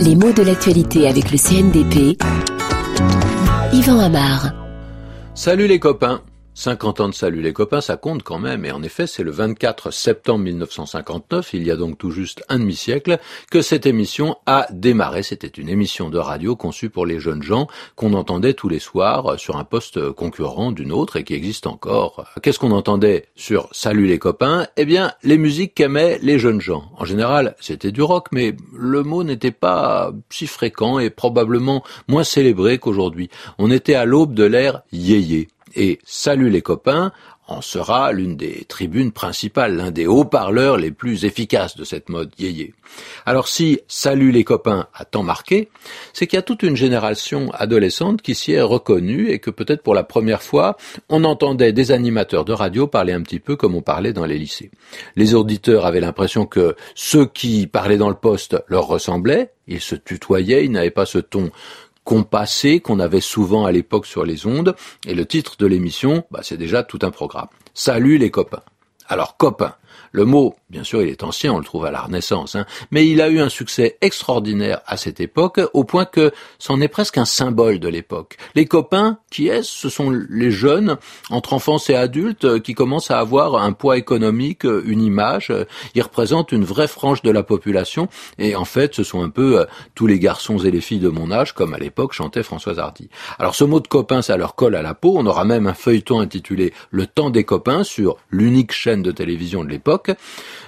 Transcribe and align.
Les 0.00 0.14
mots 0.14 0.32
de 0.32 0.42
l'actualité 0.42 1.08
avec 1.08 1.30
le 1.30 1.38
CNDP. 1.38 2.16
Yvan 3.72 3.98
Amar. 3.98 4.52
Salut 5.34 5.66
les 5.66 5.78
copains 5.78 6.20
50 6.56 7.00
ans 7.00 7.08
de 7.10 7.14
salut 7.14 7.42
les 7.42 7.52
copains, 7.52 7.82
ça 7.82 7.98
compte 7.98 8.22
quand 8.22 8.38
même, 8.38 8.64
et 8.64 8.72
en 8.72 8.82
effet 8.82 9.06
c'est 9.06 9.22
le 9.22 9.30
24 9.30 9.90
septembre 9.90 10.44
1959, 10.44 11.50
il 11.52 11.66
y 11.66 11.70
a 11.70 11.76
donc 11.76 11.98
tout 11.98 12.10
juste 12.10 12.42
un 12.48 12.58
demi-siècle, 12.58 13.18
que 13.50 13.60
cette 13.60 13.84
émission 13.84 14.36
a 14.46 14.66
démarré. 14.70 15.22
C'était 15.22 15.48
une 15.48 15.68
émission 15.68 16.08
de 16.08 16.16
radio 16.16 16.56
conçue 16.56 16.88
pour 16.88 17.04
les 17.04 17.20
jeunes 17.20 17.42
gens 17.42 17.66
qu'on 17.94 18.14
entendait 18.14 18.54
tous 18.54 18.70
les 18.70 18.78
soirs 18.78 19.38
sur 19.38 19.58
un 19.58 19.64
poste 19.64 20.10
concurrent 20.12 20.72
d'une 20.72 20.92
autre 20.92 21.16
et 21.16 21.24
qui 21.24 21.34
existe 21.34 21.66
encore. 21.66 22.24
Qu'est-ce 22.42 22.58
qu'on 22.58 22.70
entendait 22.70 23.26
sur 23.34 23.68
Salut 23.72 24.06
les 24.06 24.18
copains? 24.18 24.66
Eh 24.78 24.86
bien, 24.86 25.12
les 25.22 25.36
musiques 25.36 25.74
qu'aimaient 25.74 26.18
les 26.22 26.38
jeunes 26.38 26.62
gens. 26.62 26.84
En 26.96 27.04
général, 27.04 27.54
c'était 27.60 27.92
du 27.92 28.00
rock, 28.00 28.28
mais 28.32 28.56
le 28.74 29.02
mot 29.02 29.24
n'était 29.24 29.50
pas 29.50 30.10
si 30.30 30.46
fréquent 30.46 31.00
et 31.00 31.10
probablement 31.10 31.84
moins 32.08 32.24
célébré 32.24 32.78
qu'aujourd'hui. 32.78 33.28
On 33.58 33.70
était 33.70 33.94
à 33.94 34.06
l'aube 34.06 34.32
de 34.32 34.44
l'ère 34.44 34.80
yéyé 34.90 35.48
et 35.76 35.98
Salut 36.04 36.50
les 36.50 36.62
copains 36.62 37.12
en 37.48 37.60
sera 37.60 38.10
l'une 38.10 38.36
des 38.36 38.64
tribunes 38.64 39.12
principales, 39.12 39.76
l'un 39.76 39.92
des 39.92 40.06
haut-parleurs 40.06 40.78
les 40.78 40.90
plus 40.90 41.24
efficaces 41.24 41.76
de 41.76 41.84
cette 41.84 42.08
mode 42.08 42.32
yéyé. 42.38 42.74
Alors 43.24 43.46
si 43.46 43.78
Salut 43.86 44.32
les 44.32 44.42
copains 44.42 44.88
a 44.94 45.04
tant 45.04 45.22
marqué, 45.22 45.68
c'est 46.12 46.26
qu'il 46.26 46.36
y 46.36 46.40
a 46.40 46.42
toute 46.42 46.64
une 46.64 46.76
génération 46.76 47.52
adolescente 47.52 48.20
qui 48.20 48.34
s'y 48.34 48.52
est 48.52 48.62
reconnue 48.62 49.30
et 49.30 49.38
que 49.38 49.50
peut-être 49.50 49.82
pour 49.82 49.94
la 49.94 50.02
première 50.02 50.42
fois, 50.42 50.76
on 51.08 51.22
entendait 51.22 51.72
des 51.72 51.92
animateurs 51.92 52.44
de 52.44 52.52
radio 52.52 52.86
parler 52.86 53.12
un 53.12 53.22
petit 53.22 53.40
peu 53.40 53.54
comme 53.54 53.76
on 53.76 53.82
parlait 53.82 54.12
dans 54.12 54.26
les 54.26 54.38
lycées. 54.38 54.70
Les 55.14 55.34
auditeurs 55.34 55.86
avaient 55.86 56.00
l'impression 56.00 56.46
que 56.46 56.74
ceux 56.94 57.26
qui 57.26 57.68
parlaient 57.68 57.96
dans 57.96 58.08
le 58.08 58.16
poste 58.16 58.56
leur 58.66 58.86
ressemblaient, 58.86 59.52
ils 59.68 59.80
se 59.80 59.94
tutoyaient, 59.94 60.64
ils 60.64 60.70
n'avaient 60.70 60.90
pas 60.90 61.06
ce 61.06 61.18
ton 61.18 61.50
compassé 62.06 62.78
qu'on 62.78 63.00
avait 63.00 63.20
souvent 63.20 63.66
à 63.66 63.72
l'époque 63.72 64.06
sur 64.06 64.24
les 64.24 64.46
ondes. 64.46 64.76
Et 65.06 65.14
le 65.14 65.26
titre 65.26 65.56
de 65.58 65.66
l'émission, 65.66 66.24
bah, 66.30 66.40
c'est 66.42 66.56
déjà 66.56 66.84
tout 66.84 67.00
un 67.02 67.10
programme. 67.10 67.48
Salut 67.74 68.16
les 68.16 68.30
copains. 68.30 68.62
Alors 69.08 69.36
copains, 69.36 69.74
le 70.12 70.24
mot, 70.24 70.54
bien 70.70 70.84
sûr, 70.84 71.02
il 71.02 71.08
est 71.08 71.22
ancien, 71.22 71.52
on 71.52 71.58
le 71.58 71.64
trouve 71.64 71.84
à 71.84 71.90
la 71.90 72.00
Renaissance, 72.00 72.54
hein, 72.54 72.66
mais 72.90 73.06
il 73.08 73.20
a 73.20 73.28
eu 73.28 73.40
un 73.40 73.48
succès 73.48 73.98
extraordinaire 74.00 74.80
à 74.86 74.96
cette 74.96 75.20
époque, 75.20 75.60
au 75.72 75.84
point 75.84 76.04
que 76.04 76.32
c'en 76.58 76.80
est 76.80 76.88
presque 76.88 77.18
un 77.18 77.24
symbole 77.24 77.78
de 77.78 77.88
l'époque. 77.88 78.36
Les 78.54 78.66
copains, 78.66 79.18
qui 79.30 79.48
est-ce? 79.48 79.70
Ce 79.70 79.88
sont 79.88 80.10
les 80.10 80.50
jeunes, 80.50 80.96
entre 81.30 81.52
enfance 81.52 81.90
et 81.90 81.94
adultes, 81.94 82.60
qui 82.62 82.74
commencent 82.74 83.10
à 83.10 83.18
avoir 83.18 83.56
un 83.56 83.72
poids 83.72 83.96
économique, 83.96 84.64
une 84.64 85.02
image. 85.02 85.52
Ils 85.94 86.02
représentent 86.02 86.52
une 86.52 86.64
vraie 86.64 86.88
frange 86.88 87.22
de 87.22 87.30
la 87.30 87.42
population, 87.42 88.08
et 88.38 88.56
en 88.56 88.64
fait, 88.64 88.94
ce 88.94 89.04
sont 89.04 89.22
un 89.22 89.30
peu 89.30 89.60
euh, 89.60 89.64
tous 89.94 90.06
les 90.06 90.18
garçons 90.18 90.58
et 90.58 90.70
les 90.70 90.80
filles 90.80 91.00
de 91.00 91.08
mon 91.08 91.30
âge, 91.30 91.52
comme 91.52 91.74
à 91.74 91.78
l'époque 91.78 92.12
chantait 92.12 92.42
Françoise 92.42 92.78
Hardy. 92.78 93.08
Alors 93.38 93.54
ce 93.54 93.64
mot 93.64 93.80
de 93.80 93.88
copain, 93.88 94.22
ça 94.22 94.36
leur 94.36 94.54
colle 94.54 94.74
à 94.74 94.82
la 94.82 94.94
peau. 94.94 95.14
On 95.16 95.26
aura 95.26 95.44
même 95.44 95.66
un 95.66 95.74
feuilleton 95.74 96.20
intitulé 96.20 96.72
Le 96.90 97.06
temps 97.06 97.30
des 97.30 97.44
copains 97.44 97.84
sur 97.84 98.16
l'unique 98.30 98.72
chaîne 98.72 99.02
de 99.02 99.12
télévision 99.12 99.64
de 99.64 99.68
l'époque 99.68 99.85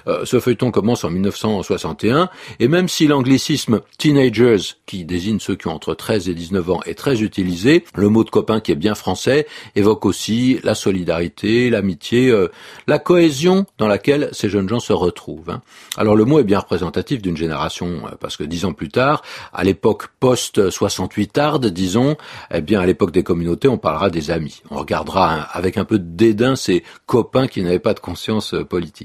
euh, 0.09 0.25
ce 0.25 0.41
feuilleton 0.41 0.71
commence 0.71 1.05
en 1.05 1.11
1961, 1.11 2.31
et 2.61 2.69
même 2.69 2.89
si 2.89 3.07
l'anglicisme 3.07 3.81
teenagers, 3.99 4.75
qui 4.87 5.05
désigne 5.05 5.39
ceux 5.39 5.57
qui 5.57 5.69
ont 5.69 5.73
entre 5.73 5.95
13 5.95 6.29
et 6.29 6.35
19 6.35 6.71
ans, 6.71 6.81
est 6.87 6.95
très 6.95 7.23
utilisé, 7.23 7.85
le 7.95 8.09
mot 8.09 8.25
de 8.25 8.31
copain 8.31 8.61
qui 8.61 8.73
est 8.73 8.77
bien 8.77 8.95
français 8.95 9.47
évoque 9.77 10.07
aussi 10.07 10.59
la 10.63 10.75
solidarité, 10.75 11.71
l'amitié, 11.71 12.31
euh, 12.31 12.49
la 12.87 12.99
cohésion 12.99 13.67
dans 13.79 13.89
laquelle 13.89 14.31
ces 14.33 14.49
jeunes 14.49 14.69
gens 14.69 14.81
se 14.81 14.93
retrouvent. 14.93 15.51
Hein. 15.51 15.63
Alors 15.97 16.17
le 16.17 16.25
mot 16.25 16.39
est 16.39 16.45
bien 16.45 16.59
représentatif 16.59 17.21
d'une 17.21 17.37
génération, 17.37 18.03
euh, 18.07 18.17
parce 18.19 18.37
que 18.37 18.45
dix 18.45 18.65
ans 18.65 18.73
plus 18.73 18.89
tard, 18.89 19.23
à 19.53 19.65
l'époque 19.65 20.09
post-68 20.21 21.29
tarde, 21.29 21.67
disons, 21.67 22.17
eh 22.53 22.61
bien 22.61 22.81
à 22.81 22.87
l'époque 22.87 23.11
des 23.11 23.23
communautés, 23.23 23.69
on 23.69 23.79
parlera 23.79 24.11
des 24.11 24.31
amis. 24.31 24.63
On 24.71 24.77
regardera 24.77 25.43
avec 25.53 25.77
un 25.77 25.85
peu 25.85 25.99
de 25.99 26.17
dédain 26.17 26.57
ces 26.57 26.83
copains 27.07 27.47
qui 27.47 27.63
n'avaient 27.63 27.79
pas 27.79 27.95
de 27.95 28.01
conscience 28.01 28.55
politique. 28.69 28.98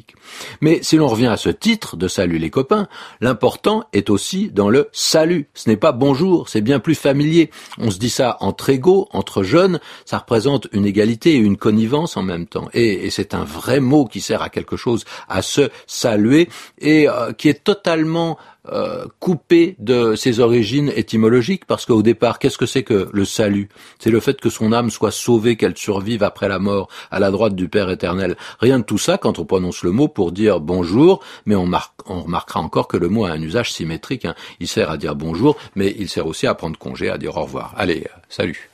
Mais 0.61 0.79
si 0.81 0.97
l'on 0.97 1.07
revient 1.07 1.27
à 1.27 1.37
ce 1.37 1.49
titre 1.49 1.97
de 1.97 2.07
salut 2.07 2.37
les 2.37 2.49
copains, 2.49 2.87
l'important 3.21 3.85
est 3.93 4.09
aussi 4.09 4.49
dans 4.49 4.69
le 4.69 4.89
salut. 4.91 5.47
Ce 5.53 5.69
n'est 5.69 5.77
pas 5.77 5.91
bonjour, 5.91 6.49
c'est 6.49 6.61
bien 6.61 6.79
plus 6.79 6.95
familier. 6.95 7.49
On 7.77 7.91
se 7.91 7.97
dit 7.97 8.09
ça 8.09 8.37
entre 8.39 8.69
égaux, 8.69 9.07
entre 9.11 9.43
jeunes, 9.43 9.79
ça 10.05 10.17
représente 10.19 10.67
une 10.71 10.85
égalité 10.85 11.33
et 11.33 11.37
une 11.37 11.57
connivence 11.57 12.17
en 12.17 12.23
même 12.23 12.47
temps. 12.47 12.69
Et, 12.73 13.09
c'est 13.09 13.33
un 13.33 13.43
vrai 13.43 13.79
mot 13.79 14.05
qui 14.05 14.21
sert 14.21 14.41
à 14.41 14.49
quelque 14.49 14.77
chose, 14.77 15.05
à 15.29 15.41
se 15.41 15.69
saluer, 15.87 16.49
et 16.79 17.07
euh, 17.07 17.31
qui 17.31 17.49
est 17.49 17.63
totalement 17.63 18.37
euh, 18.71 19.05
coupé 19.19 19.75
de 19.79 20.15
ses 20.15 20.39
origines 20.39 20.91
étymologiques, 20.95 21.65
parce 21.65 21.85
qu'au 21.85 22.01
départ, 22.01 22.39
qu'est-ce 22.39 22.57
que 22.57 22.65
c'est 22.65 22.83
que 22.83 23.09
le 23.11 23.25
salut? 23.25 23.67
C'est 23.99 24.09
le 24.09 24.21
fait 24.21 24.39
que 24.39 24.49
son 24.49 24.71
âme 24.71 24.89
soit 24.89 25.11
sauvée, 25.11 25.57
qu'elle 25.57 25.77
survive 25.77 26.23
après 26.23 26.47
la 26.47 26.59
mort, 26.59 26.87
à 27.11 27.19
la 27.19 27.29
droite 27.29 27.55
du 27.55 27.67
Père 27.67 27.89
éternel. 27.89 28.37
Rien 28.59 28.79
de 28.79 28.83
tout 28.83 28.97
ça 28.97 29.17
quand 29.17 29.37
on 29.37 29.45
prononce 29.45 29.83
le 29.83 29.91
mot 29.91 30.07
pour 30.07 30.31
dire 30.31 30.61
bonjour, 30.61 31.21
mais 31.45 31.55
on, 31.55 31.65
remarquera 31.65 32.61
encore 32.61 32.87
que 32.87 32.97
le 32.97 33.09
mot 33.09 33.25
a 33.25 33.31
un 33.31 33.41
usage 33.41 33.73
symétrique. 33.73 34.25
Hein. 34.25 34.35
Il 34.59 34.67
sert 34.67 34.89
à 34.89 34.97
dire 34.97 35.15
bonjour, 35.15 35.57
mais 35.75 35.93
il 35.99 36.07
sert 36.07 36.25
aussi 36.25 36.47
à 36.47 36.55
prendre 36.55 36.79
congé, 36.79 37.09
à 37.09 37.17
dire 37.17 37.35
au 37.35 37.43
revoir. 37.43 37.73
Allez, 37.77 38.05
euh, 38.05 38.19
salut. 38.29 38.69